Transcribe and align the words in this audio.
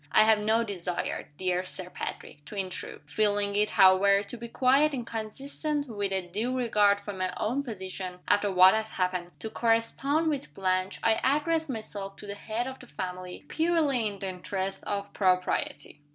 I 0.11 0.23
have 0.23 0.39
no 0.39 0.63
desire, 0.63 1.27
dear 1.37 1.63
Sir 1.63 1.91
Patrick, 1.91 2.43
to 2.45 2.55
intrude. 2.55 3.01
Feeling 3.05 3.55
it, 3.55 3.69
however, 3.77 4.23
to 4.23 4.35
be 4.35 4.47
quite 4.47 4.95
inconsistent 4.95 5.87
with 5.87 6.11
a 6.11 6.27
due 6.27 6.57
regard 6.57 6.99
for 6.99 7.13
my 7.13 7.31
own 7.37 7.61
position 7.61 8.17
after 8.27 8.51
what 8.51 8.73
has 8.73 8.89
happened 8.89 9.29
to 9.37 9.51
correspond 9.51 10.27
with 10.29 10.55
Blanche, 10.55 10.99
I 11.03 11.19
address 11.21 11.69
myself 11.69 12.15
to 12.15 12.25
the 12.25 12.33
head 12.33 12.65
of 12.65 12.79
the 12.79 12.87
family, 12.87 13.45
purely 13.47 14.07
in 14.07 14.17
the 14.17 14.29
interests 14.29 14.81
of 14.81 15.13
propriety. 15.13 16.01